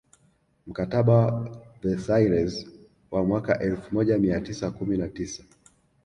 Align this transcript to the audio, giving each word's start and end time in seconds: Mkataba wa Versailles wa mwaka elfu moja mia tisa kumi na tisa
Mkataba 0.67 1.13
wa 1.25 1.49
Versailles 1.83 2.67
wa 3.11 3.25
mwaka 3.25 3.59
elfu 3.59 3.95
moja 3.95 4.17
mia 4.17 4.41
tisa 4.41 4.71
kumi 4.71 4.97
na 4.97 5.07
tisa 5.07 5.43